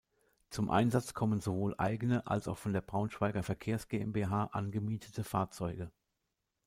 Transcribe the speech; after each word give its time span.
Zum 0.49 0.71
Einsatz 0.71 1.13
kommen 1.13 1.41
sowohl 1.41 1.75
eigene 1.77 2.25
als 2.25 2.47
auch 2.47 2.57
von 2.57 2.73
der 2.73 2.81
Braunschweiger 2.81 3.43
Verkehrs-GmbH 3.43 4.45
angemietete 4.51 5.23
Fahrzeuge. 5.23 5.91